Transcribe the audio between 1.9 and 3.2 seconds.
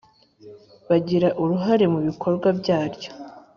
mu bikorwa byaryo